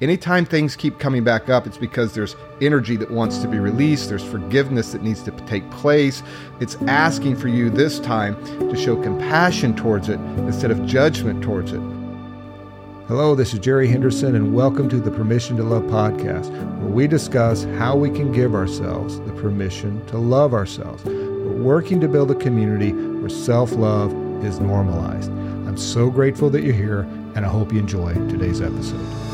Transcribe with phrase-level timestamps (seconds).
[0.00, 4.08] Anytime things keep coming back up, it's because there's energy that wants to be released,
[4.08, 6.22] there's forgiveness that needs to take place.
[6.58, 8.34] It's asking for you this time
[8.70, 11.82] to show compassion towards it instead of judgment towards it.
[13.08, 17.06] Hello, this is Jerry Henderson, and welcome to the Permission to Love podcast, where we
[17.06, 21.04] discuss how we can give ourselves the permission to love ourselves.
[21.04, 25.30] We're working to build a community where self love is normalized.
[25.30, 27.00] I'm so grateful that you're here,
[27.34, 29.29] and I hope you enjoy today's episode.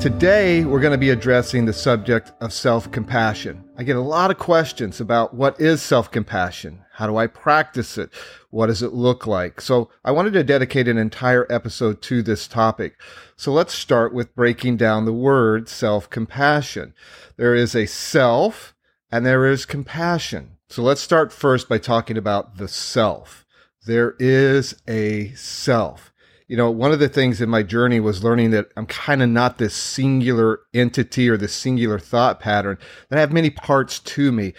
[0.00, 3.64] Today, we're going to be addressing the subject of self compassion.
[3.76, 6.84] I get a lot of questions about what is self compassion?
[6.92, 8.10] How do I practice it?
[8.50, 9.60] What does it look like?
[9.60, 12.94] So, I wanted to dedicate an entire episode to this topic.
[13.34, 16.94] So, let's start with breaking down the word self compassion.
[17.36, 18.76] There is a self
[19.10, 20.58] and there is compassion.
[20.68, 23.44] So, let's start first by talking about the self.
[23.84, 26.12] There is a self
[26.48, 29.28] you know, one of the things in my journey was learning that I'm kind of
[29.28, 32.78] not this singular entity or this singular thought pattern,
[33.08, 34.54] that I have many parts to me.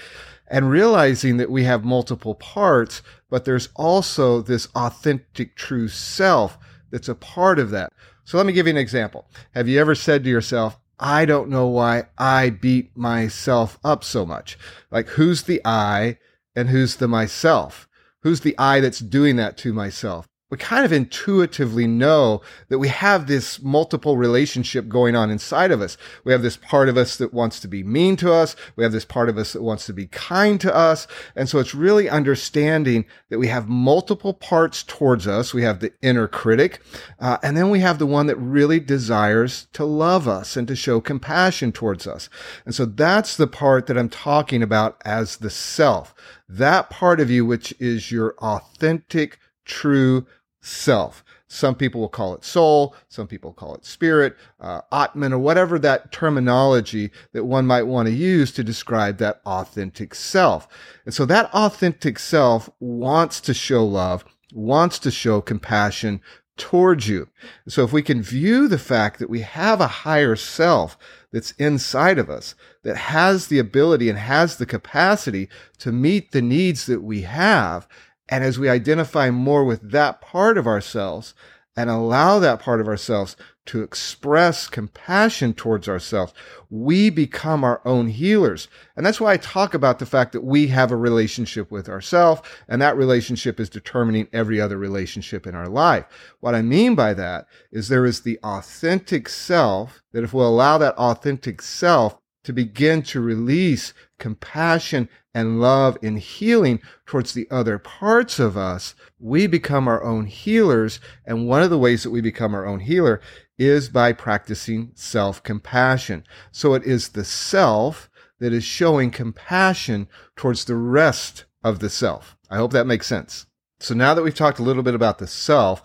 [0.52, 6.58] And realizing that we have multiple parts, but there's also this authentic, true self
[6.92, 7.92] that's a part of that.
[8.24, 9.28] So let me give you an example.
[9.54, 14.26] Have you ever said to yourself, I don't know why I beat myself up so
[14.26, 14.58] much?
[14.92, 16.18] Like, who's the I
[16.56, 17.88] and who's the myself?
[18.22, 20.28] Who's the I that's doing that to myself?
[20.50, 25.80] We kind of intuitively know that we have this multiple relationship going on inside of
[25.80, 25.96] us.
[26.24, 28.56] We have this part of us that wants to be mean to us.
[28.76, 31.06] We have this part of us that wants to be kind to us.
[31.36, 35.54] And so it's really understanding that we have multiple parts towards us.
[35.54, 36.82] We have the inner critic,
[37.20, 40.76] uh, and then we have the one that really desires to love us and to
[40.76, 42.28] show compassion towards us.
[42.66, 46.16] And so that's the part that I'm talking about as the self.
[46.48, 50.26] That part of you, which is your authentic, true
[50.62, 51.24] self.
[51.48, 55.80] Some people will call it soul, some people call it spirit, uh, Atman, or whatever
[55.80, 60.68] that terminology that one might want to use to describe that authentic self.
[61.06, 66.22] And so that authentic self wants to show love, wants to show compassion
[66.60, 67.30] towards you.
[67.68, 70.98] So if we can view the fact that we have a higher self
[71.32, 72.54] that's inside of us,
[72.84, 75.50] that has the ability and has the capacity
[75.80, 77.88] to meet the needs that we have,
[78.30, 81.34] and as we identify more with that part of ourselves
[81.76, 83.36] and allow that part of ourselves
[83.66, 86.34] to express compassion towards ourselves,
[86.70, 88.68] we become our own healers.
[88.98, 92.42] And that's why I talk about the fact that we have a relationship with ourselves,
[92.68, 96.06] and that relationship is determining every other relationship in our life.
[96.40, 100.80] What I mean by that is there is the authentic self that if we'll allow
[100.80, 107.78] that authentic self to begin to release compassion and love and healing towards the other
[107.78, 111.00] parts of us, we become our own healers.
[111.26, 113.22] And one of the ways that we become our own healer
[113.58, 116.24] is by practicing self compassion.
[116.52, 122.38] So it is the self that is showing compassion towards the rest of the self.
[122.50, 123.46] I hope that makes sense.
[123.82, 125.84] So now that we've talked a little bit about the self,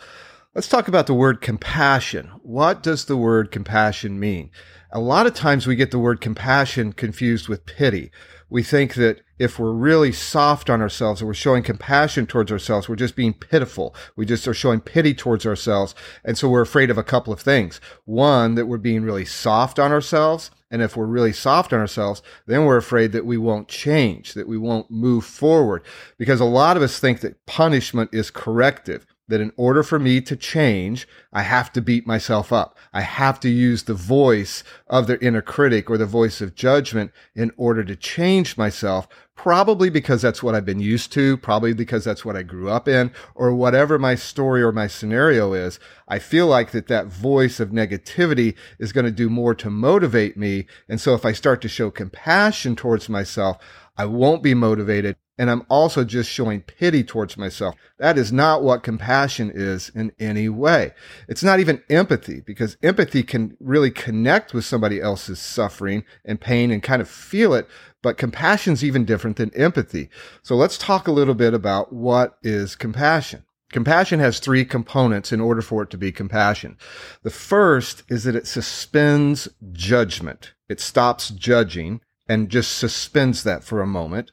[0.54, 2.30] let's talk about the word compassion.
[2.42, 4.50] What does the word compassion mean?
[4.92, 8.12] A lot of times we get the word compassion confused with pity.
[8.48, 12.88] We think that if we're really soft on ourselves and we're showing compassion towards ourselves,
[12.88, 13.96] we're just being pitiful.
[14.14, 15.96] We just are showing pity towards ourselves.
[16.24, 17.80] And so we're afraid of a couple of things.
[18.04, 20.52] One, that we're being really soft on ourselves.
[20.70, 24.46] And if we're really soft on ourselves, then we're afraid that we won't change, that
[24.46, 25.82] we won't move forward.
[26.16, 30.20] Because a lot of us think that punishment is corrective that in order for me
[30.20, 32.76] to change, I have to beat myself up.
[32.92, 37.10] I have to use the voice of the inner critic or the voice of judgment
[37.34, 42.04] in order to change myself, probably because that's what I've been used to, probably because
[42.04, 45.80] that's what I grew up in, or whatever my story or my scenario is.
[46.06, 50.36] I feel like that that voice of negativity is going to do more to motivate
[50.36, 50.66] me.
[50.88, 53.56] And so if I start to show compassion towards myself,
[53.96, 57.74] I won't be motivated and I'm also just showing pity towards myself.
[57.98, 60.92] That is not what compassion is in any way.
[61.28, 66.70] It's not even empathy because empathy can really connect with somebody else's suffering and pain
[66.70, 67.68] and kind of feel it.
[68.02, 70.08] But compassion is even different than empathy.
[70.42, 73.44] So let's talk a little bit about what is compassion.
[73.72, 76.76] Compassion has three components in order for it to be compassion.
[77.24, 80.52] The first is that it suspends judgment.
[80.68, 84.30] It stops judging and just suspends that for a moment.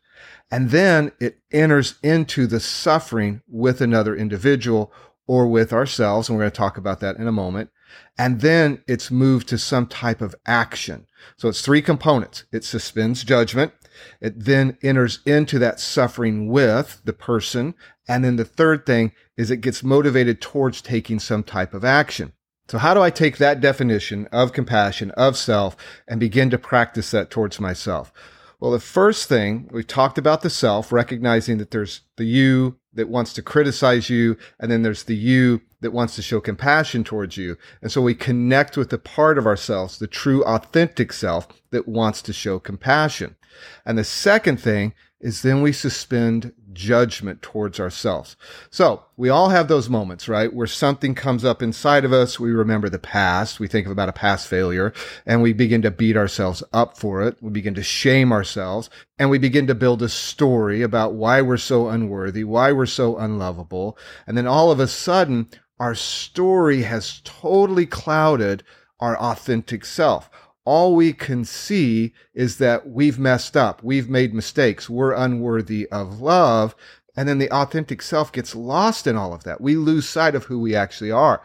[0.52, 4.92] And then it enters into the suffering with another individual
[5.26, 6.28] or with ourselves.
[6.28, 7.70] And we're going to talk about that in a moment.
[8.18, 11.08] And then it's moved to some type of action.
[11.38, 12.44] So it's three components.
[12.52, 13.74] It suspends judgment.
[14.20, 17.74] It then enters into that suffering with the person.
[18.08, 22.34] And then the third thing is it gets motivated towards taking some type of action.
[22.68, 25.76] So, how do I take that definition of compassion, of self,
[26.08, 28.14] and begin to practice that towards myself?
[28.62, 33.10] Well, the first thing we talked about the self, recognizing that there's the you that
[33.10, 37.38] wants to criticize you, and then there's the you that wants to show compassion towards
[37.38, 37.58] you.
[37.82, 42.22] And so we connect with the part of ourselves, the true authentic self that wants
[42.22, 43.36] to show compassion.
[43.84, 48.36] And the second thing is then we suspend judgment towards ourselves.
[48.70, 50.54] So we all have those moments, right?
[50.54, 52.40] Where something comes up inside of us.
[52.40, 53.60] We remember the past.
[53.60, 54.94] We think about a past failure
[55.26, 57.38] and we begin to beat ourselves up for it.
[57.42, 58.90] We begin to shame ourselves
[59.20, 63.18] and we begin to build a story about why we're so unworthy, why we're so
[63.18, 63.98] unlovable.
[64.26, 68.64] And then all of a sudden, our story has totally clouded
[69.00, 70.30] our authentic self
[70.66, 76.22] all we can see is that we've messed up, we've made mistakes, we're unworthy of
[76.22, 76.76] love.
[77.16, 79.60] And then the authentic self gets lost in all of that.
[79.60, 81.42] We lose sight of who we actually are.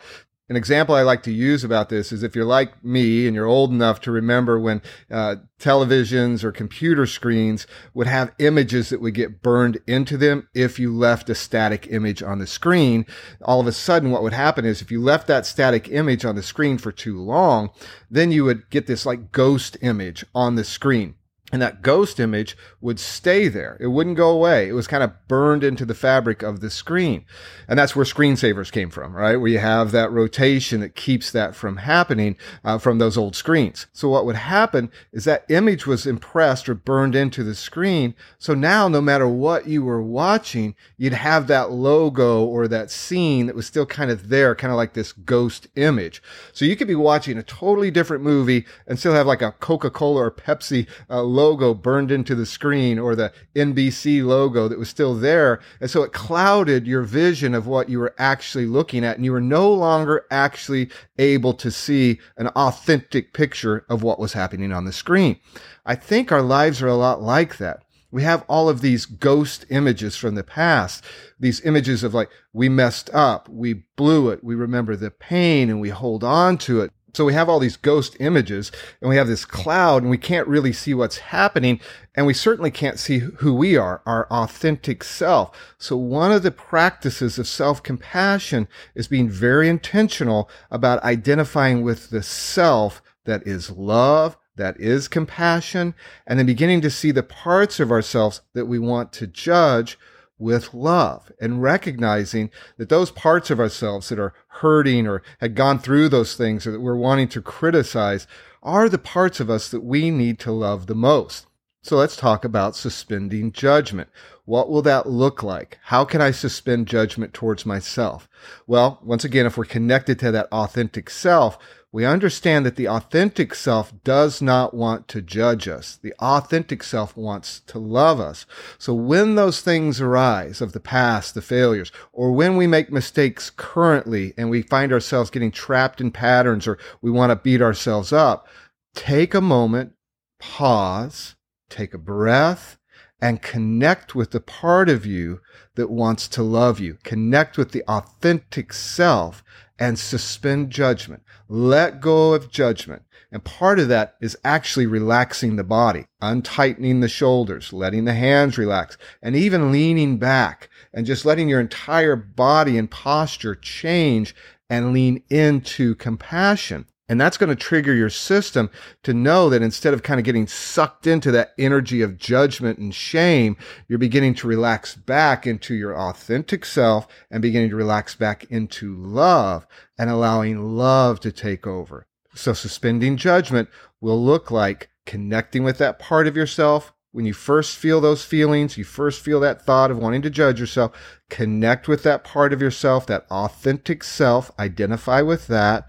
[0.48, 3.46] An example I like to use about this is if you're like me and you're
[3.46, 9.14] old enough to remember when uh, televisions or computer screens would have images that would
[9.14, 13.06] get burned into them if you left a static image on the screen.
[13.42, 16.36] All of a sudden, what would happen is if you left that static image on
[16.36, 17.70] the screen for too long,
[18.08, 21.16] then you would get this like ghost image on the screen
[21.52, 23.76] and that ghost image would stay there.
[23.78, 24.68] It wouldn't go away.
[24.68, 27.24] It was kind of burned into the fabric of the screen.
[27.68, 29.36] And that's where screensavers came from, right?
[29.36, 33.86] We have that rotation that keeps that from happening uh, from those old screens.
[33.92, 38.16] So what would happen is that image was impressed or burned into the screen.
[38.38, 43.46] So now no matter what you were watching, you'd have that logo or that scene
[43.46, 46.20] that was still kind of there, kind of like this ghost image.
[46.52, 50.22] So you could be watching a totally different movie and still have like a Coca-Cola
[50.22, 55.14] or Pepsi uh, logo burned into the screen or the NBC logo that was still
[55.14, 55.60] there.
[55.80, 59.16] And so it clouded your vision of what you were actually looking at.
[59.16, 64.32] And you were no longer actually able to see an authentic picture of what was
[64.32, 65.38] happening on the screen.
[65.84, 67.82] I think our lives are a lot like that.
[68.10, 71.04] We have all of these ghost images from the past,
[71.38, 75.80] these images of like, we messed up, we blew it, we remember the pain and
[75.80, 76.92] we hold on to it.
[77.16, 78.70] So we have all these ghost images
[79.00, 81.80] and we have this cloud and we can't really see what's happening.
[82.14, 85.74] And we certainly can't see who we are, our authentic self.
[85.78, 92.10] So one of the practices of self compassion is being very intentional about identifying with
[92.10, 95.94] the self that is love, that is compassion,
[96.26, 99.98] and then beginning to see the parts of ourselves that we want to judge
[100.38, 105.78] with love and recognizing that those parts of ourselves that are hurting or had gone
[105.78, 108.26] through those things or that we're wanting to criticize
[108.62, 111.46] are the parts of us that we need to love the most.
[111.86, 114.08] So let's talk about suspending judgment.
[114.44, 115.78] What will that look like?
[115.84, 118.28] How can I suspend judgment towards myself?
[118.66, 121.56] Well, once again, if we're connected to that authentic self,
[121.92, 125.94] we understand that the authentic self does not want to judge us.
[126.02, 128.46] The authentic self wants to love us.
[128.78, 133.48] So when those things arise of the past, the failures, or when we make mistakes
[133.48, 138.12] currently and we find ourselves getting trapped in patterns or we want to beat ourselves
[138.12, 138.48] up,
[138.96, 139.92] take a moment,
[140.40, 141.35] pause,
[141.68, 142.78] take a breath,
[143.20, 145.40] and connect with the part of you
[145.74, 146.98] that wants to love you.
[147.02, 149.42] Connect with the authentic self
[149.78, 151.22] and suspend judgment.
[151.48, 153.02] Let go of judgment.
[153.32, 158.56] And part of that is actually relaxing the body, untightening the shoulders, letting the hands
[158.56, 164.34] relax, and even leaning back and just letting your entire body and posture change
[164.70, 166.86] and lean into compassion.
[167.08, 168.68] And that's going to trigger your system
[169.04, 172.92] to know that instead of kind of getting sucked into that energy of judgment and
[172.92, 178.44] shame, you're beginning to relax back into your authentic self and beginning to relax back
[178.50, 182.06] into love and allowing love to take over.
[182.34, 183.68] So suspending judgment
[184.00, 186.92] will look like connecting with that part of yourself.
[187.12, 190.60] When you first feel those feelings, you first feel that thought of wanting to judge
[190.60, 190.92] yourself,
[191.30, 195.88] connect with that part of yourself, that authentic self, identify with that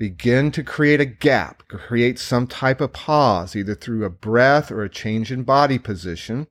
[0.00, 4.82] begin to create a gap, create some type of pause, either through a breath or
[4.82, 6.46] a change in body position,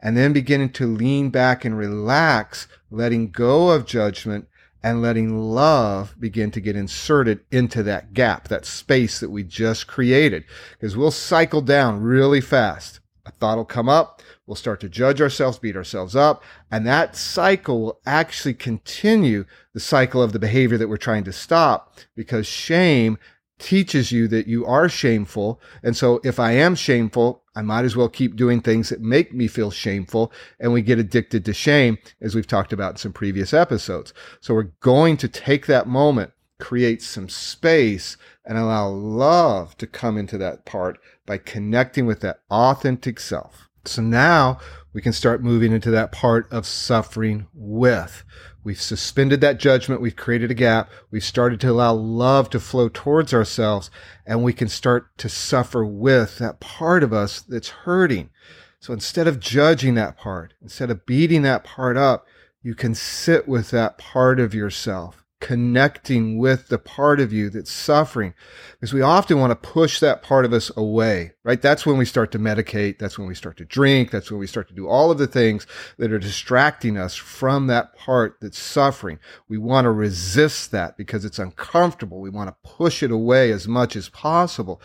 [0.00, 4.48] and then beginning to lean back and relax, letting go of judgment
[4.82, 9.86] and letting love begin to get inserted into that gap, that space that we just
[9.86, 10.42] created.
[10.72, 13.00] Because we'll cycle down really fast.
[13.26, 14.22] A thought will come up.
[14.46, 16.42] We'll start to judge ourselves, beat ourselves up.
[16.70, 21.32] And that cycle will actually continue the cycle of the behavior that we're trying to
[21.32, 23.18] stop because shame
[23.58, 25.60] teaches you that you are shameful.
[25.82, 29.32] And so if I am shameful, I might as well keep doing things that make
[29.32, 30.32] me feel shameful.
[30.60, 34.12] And we get addicted to shame, as we've talked about in some previous episodes.
[34.40, 40.16] So we're going to take that moment create some space and allow love to come
[40.16, 43.68] into that part by connecting with that authentic self.
[43.86, 44.58] So now
[44.92, 48.24] we can start moving into that part of suffering with.
[48.62, 50.00] We've suspended that judgment.
[50.00, 50.90] We've created a gap.
[51.10, 53.90] We've started to allow love to flow towards ourselves
[54.24, 58.30] and we can start to suffer with that part of us that's hurting.
[58.78, 62.26] So instead of judging that part, instead of beating that part up,
[62.62, 67.70] you can sit with that part of yourself connecting with the part of you that's
[67.70, 68.32] suffering.
[68.72, 71.60] Because we often want to push that part of us away, right?
[71.60, 72.98] That's when we start to medicate.
[72.98, 74.10] That's when we start to drink.
[74.10, 75.66] That's when we start to do all of the things
[75.98, 79.18] that are distracting us from that part that's suffering.
[79.46, 82.22] We want to resist that because it's uncomfortable.
[82.22, 84.80] We want to push it away as much as possible.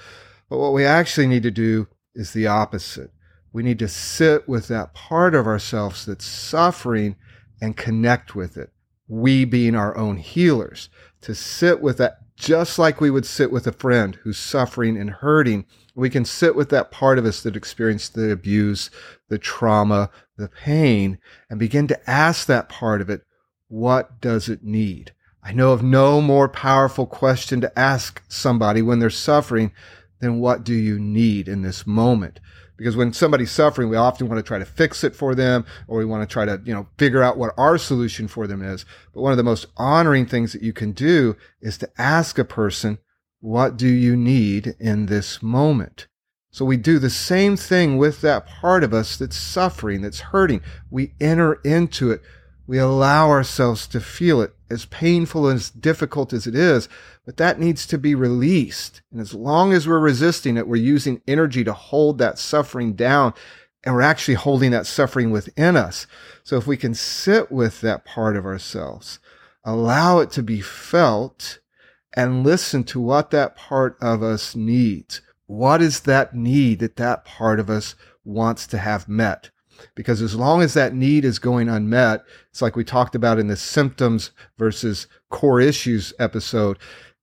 [0.49, 3.11] But what we actually need to do is the opposite.
[3.53, 7.15] We need to sit with that part of ourselves that's suffering
[7.61, 8.73] and connect with it
[9.09, 10.87] we being our own healers,
[11.21, 15.09] to sit with that just like we would sit with a friend who's suffering and
[15.09, 15.65] hurting.
[15.93, 18.89] We can sit with that part of us that experienced the abuse,
[19.27, 23.23] the trauma, the pain, and begin to ask that part of it,
[23.67, 25.13] what does it need?
[25.43, 29.73] I know of no more powerful question to ask somebody when they're suffering
[30.21, 32.39] than what do you need in this moment?
[32.79, 35.97] Because when somebody's suffering, we often want to try to fix it for them or
[35.97, 38.85] we want to try to, you know, figure out what our solution for them is.
[39.13, 42.45] But one of the most honoring things that you can do is to ask a
[42.45, 42.99] person,
[43.41, 46.07] what do you need in this moment?
[46.51, 50.61] So we do the same thing with that part of us that's suffering, that's hurting.
[50.89, 52.21] We enter into it.
[52.65, 56.87] We allow ourselves to feel it as painful and as difficult as it is,
[57.25, 59.01] but that needs to be released.
[59.11, 63.33] And as long as we're resisting it, we're using energy to hold that suffering down
[63.83, 66.05] and we're actually holding that suffering within us.
[66.43, 69.19] So if we can sit with that part of ourselves,
[69.63, 71.59] allow it to be felt
[72.13, 75.21] and listen to what that part of us needs.
[75.45, 79.49] What is that need that that part of us wants to have met?
[79.95, 83.47] Because as long as that need is going unmet, it's like we talked about in
[83.47, 86.77] the symptoms versus core issues episode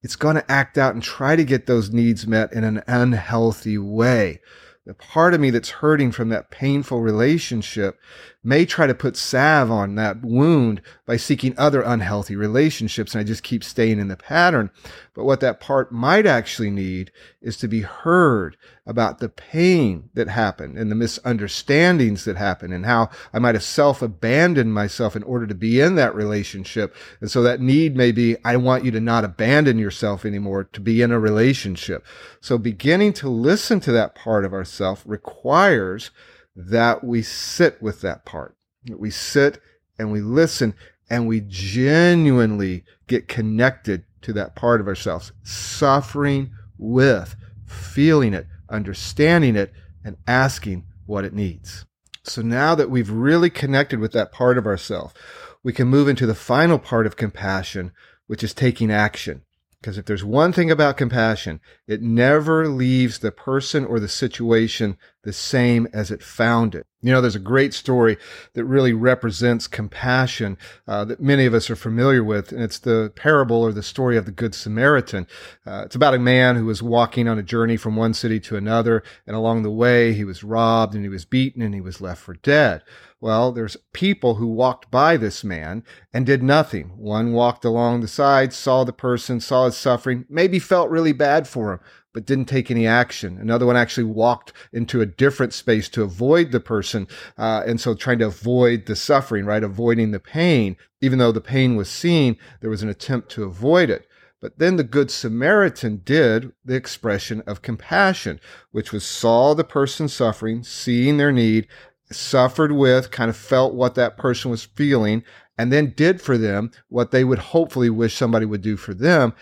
[0.07, 3.77] it's going to act out and try to get those needs met in an unhealthy
[3.77, 4.41] way.
[4.85, 7.99] The part of me that's hurting from that painful relationship
[8.47, 13.12] may try to put salve on that wound by seeking other unhealthy relationships.
[13.12, 14.71] And I just keep staying in the pattern.
[15.15, 17.11] But what that part might actually need
[17.43, 22.87] is to be heard about the pain that happened and the misunderstandings that happened and
[22.87, 26.95] how I might have self abandoned myself in order to be in that relationship.
[27.21, 30.81] And so that need may be, I want you to not abandon yourself anymore to
[30.81, 32.07] be in a relationship.
[32.41, 36.12] So beginning to listen to that part of ourself requires
[36.57, 38.57] that we sit with that part.
[38.89, 39.61] We sit
[39.99, 40.75] and we listen
[41.09, 49.55] and we genuinely get connected to that part of ourselves, suffering with, feeling it, understanding
[49.55, 49.73] it,
[50.05, 51.85] and asking what it needs.
[52.25, 55.15] So now that we've really connected with that part of ourselves,
[55.63, 57.93] we can move into the final part of compassion,
[58.27, 59.43] which is taking action.
[59.87, 64.99] Because if there's one thing about compassion, it never leaves the person or the situation
[65.23, 66.88] the same as it found it.
[67.02, 68.16] You know, there's a great story
[68.55, 73.12] that really represents compassion uh, that many of us are familiar with, and it's the
[73.14, 75.28] parable or the story of the Good Samaritan.
[75.64, 78.57] Uh, it's about a man who was walking on a journey from one city to
[78.57, 82.00] another, and along the way, he was robbed and he was beaten and he was
[82.00, 82.83] left for dead.
[83.18, 86.92] Well, there's people who walked by this man and did nothing.
[86.96, 91.49] One walked along the side, saw the person, saw his suffering, maybe felt really bad
[91.49, 91.80] for him,
[92.12, 93.38] but didn't take any action.
[93.38, 97.08] Another one actually walked into a different space to avoid the person.
[97.38, 99.64] Uh, and so trying to avoid the suffering, right?
[99.64, 100.76] Avoiding the pain.
[101.00, 104.06] Even though the pain was seen, there was an attempt to avoid it.
[104.42, 110.08] But then the Good Samaritan did the expression of compassion, which was saw the person
[110.08, 111.66] suffering, seeing their need,
[112.11, 115.25] suffered with, kind of felt what that person was feeling,
[115.59, 119.33] and then did for them what they would hopefully wish somebody would do for them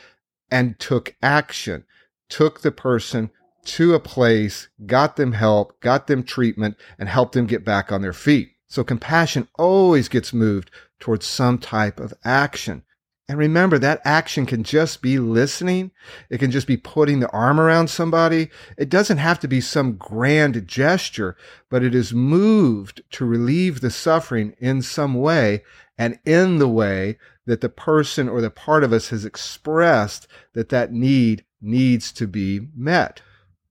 [0.50, 1.84] and took action,
[2.28, 3.30] took the person
[3.64, 8.02] to a place, got them help, got them treatment, and helped them get back on
[8.02, 8.50] their feet.
[8.66, 12.82] So compassion always gets moved towards some type of action.
[13.26, 15.92] And remember, that action can just be listening.
[16.28, 18.50] It can just be putting the arm around somebody.
[18.76, 21.34] It doesn't have to be some grand gesture,
[21.70, 25.64] but it is moved to relieve the suffering in some way
[25.96, 27.16] and in the way
[27.46, 32.26] that the person or the part of us has expressed that that need needs to
[32.26, 33.22] be met.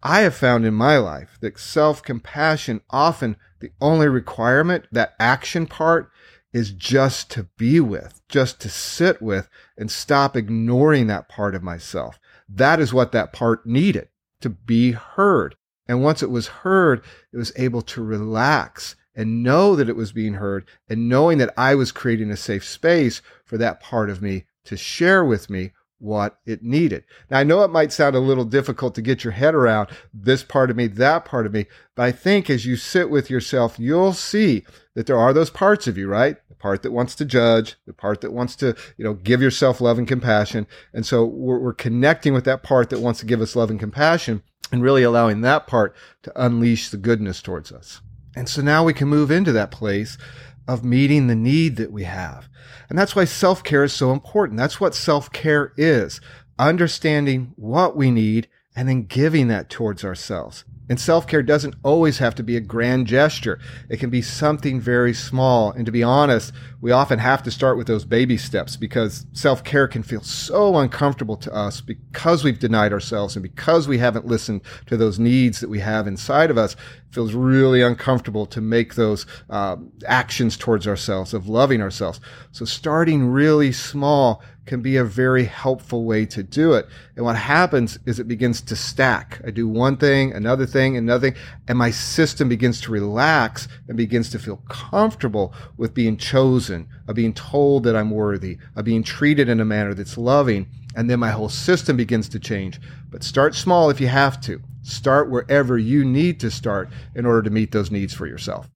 [0.02, 5.68] I have found in my life that self compassion often the only requirement, that action
[5.68, 6.12] part,
[6.54, 11.64] is just to be with, just to sit with and stop ignoring that part of
[11.64, 12.20] myself.
[12.48, 14.10] That is what that part needed
[14.42, 15.56] to be heard.
[15.88, 20.12] And once it was heard, it was able to relax and know that it was
[20.12, 24.22] being heard and knowing that I was creating a safe space for that part of
[24.22, 25.72] me to share with me
[26.04, 27.04] what it needed.
[27.30, 30.44] Now, I know it might sound a little difficult to get your head around this
[30.44, 33.80] part of me, that part of me, but I think as you sit with yourself,
[33.80, 36.38] you'll see that there are those parts of you, right?
[36.64, 39.98] Part that wants to judge, the part that wants to, you know, give yourself love
[39.98, 40.66] and compassion.
[40.94, 43.78] And so we're, we're connecting with that part that wants to give us love and
[43.78, 48.00] compassion and really allowing that part to unleash the goodness towards us.
[48.34, 50.18] And so now we can move into that place
[50.66, 52.48] of meeting the need that we have.
[52.88, 54.58] And that's why self care is so important.
[54.58, 56.22] That's what self care is
[56.58, 60.66] understanding what we need and then giving that towards ourselves.
[60.90, 63.58] And self care doesn't always have to be a grand gesture.
[63.90, 65.72] It can be something very small.
[65.72, 66.52] And to be honest,
[66.82, 70.76] we often have to start with those baby steps because self care can feel so
[70.76, 75.62] uncomfortable to us because we've denied ourselves and because we haven't listened to those needs
[75.62, 76.74] that we have inside of us.
[76.74, 82.20] It feels really uncomfortable to make those uh, actions towards ourselves of loving ourselves.
[82.52, 86.88] So starting really small can be a very helpful way to do it.
[87.16, 89.42] And what happens is it begins to stack.
[89.46, 93.98] I do one thing, another thing, another thing, and my system begins to relax and
[93.98, 99.04] begins to feel comfortable with being chosen, of being told that I'm worthy, of being
[99.04, 100.68] treated in a manner that's loving.
[100.96, 102.80] And then my whole system begins to change.
[103.10, 104.62] But start small if you have to.
[104.84, 108.70] Start wherever you need to start in order to meet those needs for yourself.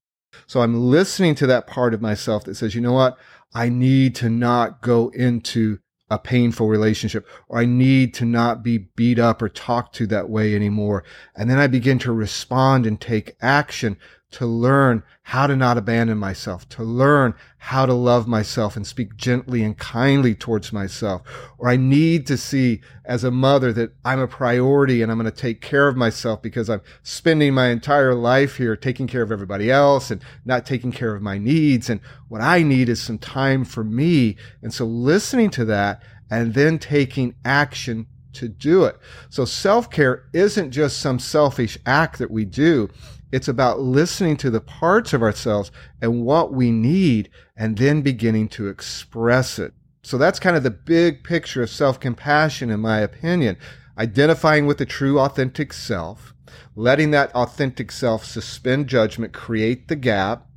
[0.45, 3.17] So I'm listening to that part of myself that says, you know what?
[3.53, 8.77] I need to not go into a painful relationship, or I need to not be
[8.95, 11.03] beat up or talked to that way anymore.
[11.35, 13.97] And then I begin to respond and take action
[14.29, 19.15] to learn how to not abandon myself, to learn how to love myself and speak
[19.15, 21.21] gently and kindly towards myself.
[21.57, 25.31] Or I need to see as a mother that I'm a priority and I'm going
[25.31, 29.31] to take care of myself because I'm spending my entire life here taking care of
[29.31, 31.89] everybody else and not taking care of my needs.
[31.89, 34.35] And what I need is some time for me.
[34.61, 38.97] And so listening to that and then taking action to do it.
[39.29, 42.89] So self care isn't just some selfish act that we do.
[43.31, 48.49] It's about listening to the parts of ourselves and what we need and then beginning
[48.49, 49.73] to express it.
[50.01, 53.57] So that's kind of the big picture of self compassion, in my opinion.
[53.97, 56.33] Identifying with the true, authentic self,
[56.75, 60.47] letting that authentic self suspend judgment, create the gap,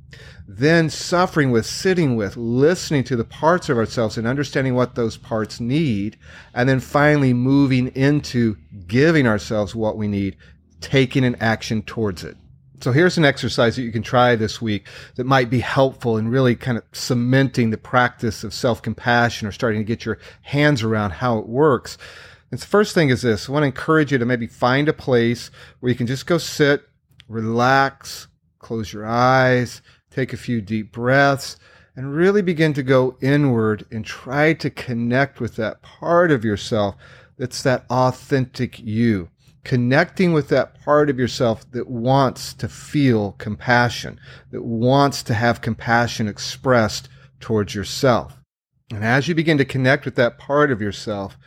[0.47, 5.17] then suffering with, sitting with, listening to the parts of ourselves and understanding what those
[5.17, 6.17] parts need,
[6.53, 8.55] and then finally moving into
[8.87, 10.37] giving ourselves what we need,
[10.79, 12.37] taking an action towards it.
[12.81, 16.29] So here's an exercise that you can try this week that might be helpful in
[16.29, 21.11] really kind of cementing the practice of self-compassion or starting to get your hands around
[21.11, 21.99] how it works.
[22.49, 23.47] And the first thing is this.
[23.47, 26.39] I want to encourage you to maybe find a place where you can just go
[26.39, 26.81] sit,
[27.29, 31.57] relax, close your eyes, take a few deep breaths,
[31.95, 36.95] and really begin to go inward and try to connect with that part of yourself
[37.37, 39.29] that's that authentic you
[39.63, 44.19] connecting with that part of yourself that wants to feel compassion,
[44.51, 48.37] that wants to have compassion expressed towards yourself.
[48.91, 51.37] And as you begin to connect with that part of yourself,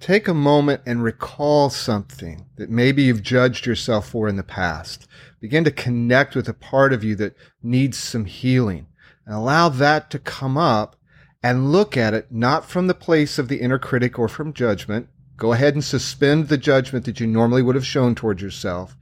[0.00, 5.06] take a moment and recall something that maybe you've judged yourself for in the past.
[5.40, 8.86] Begin to connect with a part of you that needs some healing
[9.26, 10.96] and allow that to come up
[11.42, 15.08] and look at it not from the place of the inner critic or from judgment,
[15.38, 18.96] Go ahead and suspend the judgment that you normally would have shown towards yourself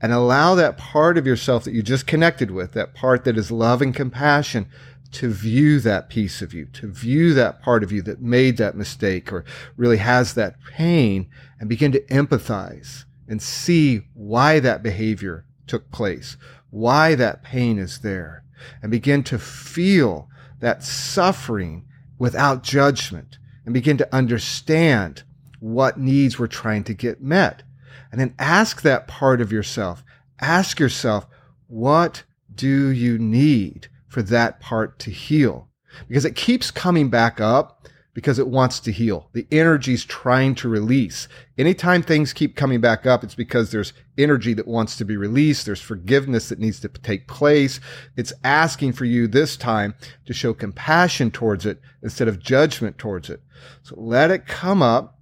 [0.00, 3.50] and allow that part of yourself that you just connected with, that part that is
[3.50, 4.68] love and compassion,
[5.10, 8.76] to view that piece of you, to view that part of you that made that
[8.76, 9.44] mistake or
[9.76, 16.36] really has that pain and begin to empathize and see why that behavior took place,
[16.70, 18.44] why that pain is there,
[18.80, 20.28] and begin to feel
[20.60, 21.84] that suffering
[22.16, 25.24] without judgment and begin to understand
[25.60, 27.62] what needs we're trying to get met.
[28.10, 30.02] And then ask that part of yourself.
[30.40, 31.26] Ask yourself,
[31.68, 35.68] what do you need for that part to heal?
[36.08, 39.28] Because it keeps coming back up because it wants to heal.
[39.32, 41.28] The energy's trying to release.
[41.56, 45.64] Anytime things keep coming back up, it's because there's energy that wants to be released.
[45.64, 47.78] There's forgiveness that needs to take place.
[48.16, 49.94] It's asking for you this time
[50.26, 53.42] to show compassion towards it instead of judgment towards it.
[53.82, 55.19] So let it come up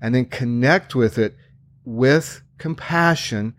[0.00, 1.36] and then connect with it
[1.84, 3.54] with compassion,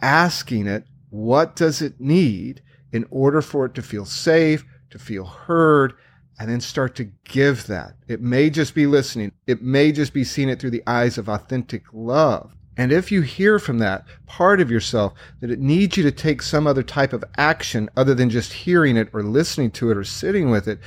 [0.00, 5.24] asking it, what does it need in order for it to feel safe, to feel
[5.24, 5.94] heard,
[6.38, 7.94] and then start to give that.
[8.08, 9.32] It may just be listening.
[9.46, 12.54] It may just be seeing it through the eyes of authentic love.
[12.76, 16.40] And if you hear from that part of yourself that it needs you to take
[16.40, 20.04] some other type of action other than just hearing it or listening to it or
[20.04, 20.78] sitting with it,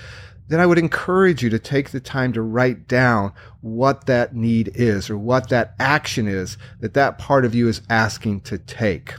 [0.48, 4.72] then I would encourage you to take the time to write down what that need
[4.76, 9.14] is or what that action is that that part of you is asking to take.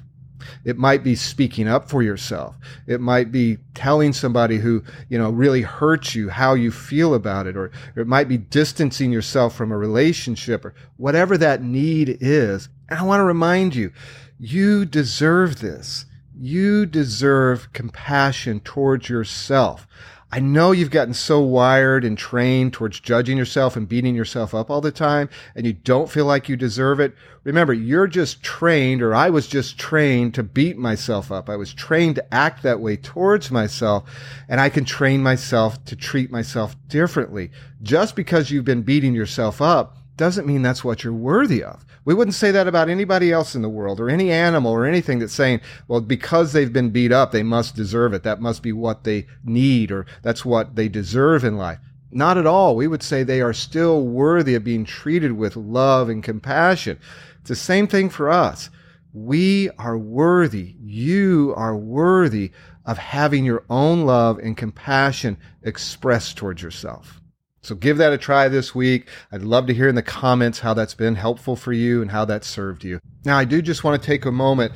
[0.64, 2.56] It might be speaking up for yourself.
[2.86, 7.46] It might be telling somebody who, you know, really hurts you how you feel about
[7.46, 7.56] it.
[7.56, 12.68] Or, or it might be distancing yourself from a relationship or whatever that need is.
[12.88, 13.92] And I want to remind you,
[14.38, 16.06] you deserve this.
[16.36, 19.86] You deserve compassion towards yourself.
[20.34, 24.68] I know you've gotten so wired and trained towards judging yourself and beating yourself up
[24.68, 27.14] all the time, and you don't feel like you deserve it.
[27.44, 31.48] Remember, you're just trained, or I was just trained to beat myself up.
[31.48, 34.10] I was trained to act that way towards myself,
[34.48, 37.52] and I can train myself to treat myself differently.
[37.80, 41.84] Just because you've been beating yourself up doesn't mean that's what you're worthy of.
[42.04, 45.18] We wouldn't say that about anybody else in the world or any animal or anything
[45.18, 48.22] that's saying, well, because they've been beat up, they must deserve it.
[48.22, 51.78] That must be what they need or that's what they deserve in life.
[52.10, 52.76] Not at all.
[52.76, 56.98] We would say they are still worthy of being treated with love and compassion.
[57.40, 58.70] It's the same thing for us.
[59.12, 60.76] We are worthy.
[60.80, 62.52] You are worthy
[62.86, 67.20] of having your own love and compassion expressed towards yourself.
[67.64, 69.08] So give that a try this week.
[69.32, 72.26] I'd love to hear in the comments how that's been helpful for you and how
[72.26, 73.00] that served you.
[73.24, 74.72] Now, I do just want to take a moment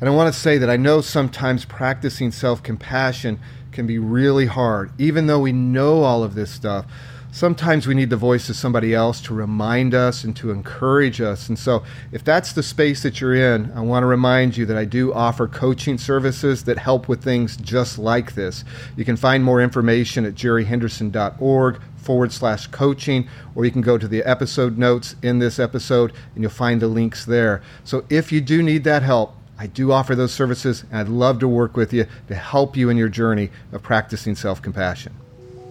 [0.00, 3.38] and I want to say that I know sometimes practicing self compassion
[3.70, 4.90] can be really hard.
[4.98, 6.86] Even though we know all of this stuff,
[7.32, 11.48] sometimes we need the voice of somebody else to remind us and to encourage us.
[11.48, 14.76] And so, if that's the space that you're in, I want to remind you that
[14.76, 18.64] I do offer coaching services that help with things just like this.
[18.96, 24.06] You can find more information at jerryhenderson.org forward slash coaching, or you can go to
[24.06, 27.62] the episode notes in this episode and you'll find the links there.
[27.84, 31.38] So if you do need that help, I do offer those services and I'd love
[31.40, 35.14] to work with you to help you in your journey of practicing self compassion.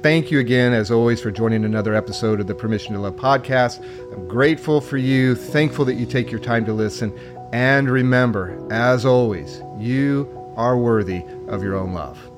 [0.01, 3.85] Thank you again, as always, for joining another episode of the Permission to Love podcast.
[4.11, 7.13] I'm grateful for you, thankful that you take your time to listen.
[7.53, 12.30] And remember, as always, you are worthy of your own love.